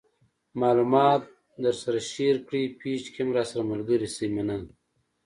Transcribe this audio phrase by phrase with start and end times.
[0.61, 1.33] معلومات د
[1.65, 4.57] درسره شیر کړئ پیج کې هم راسره ملګري شئ مننه